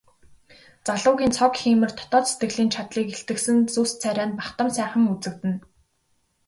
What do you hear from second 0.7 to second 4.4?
Залуугийн цог хийморь дотоод сэтгэлийн чадлыг илтгэсэн зүс царай нь